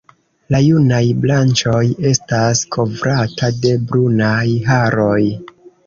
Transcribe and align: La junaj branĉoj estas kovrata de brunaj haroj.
La 0.53 0.61
junaj 0.67 1.01
branĉoj 1.25 1.83
estas 2.13 2.65
kovrata 2.79 3.53
de 3.63 3.79
brunaj 3.89 4.45
haroj. 4.73 5.25